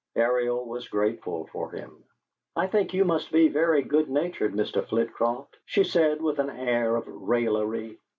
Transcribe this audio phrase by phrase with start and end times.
[0.15, 2.03] Ariel was grateful for him.
[2.55, 4.83] "I think you must be very good natured, Mr.
[4.83, 7.99] Flitcroft," she said, with an air of raillery.